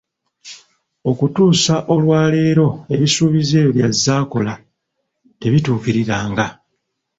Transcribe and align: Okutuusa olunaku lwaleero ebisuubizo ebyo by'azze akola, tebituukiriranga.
Okutuusa 1.09 1.73
olunaku 1.79 1.97
lwaleero 2.03 2.67
ebisuubizo 2.93 3.53
ebyo 3.59 3.71
by'azze 3.75 4.11
akola, 4.21 4.53
tebituukiriranga. 5.39 6.45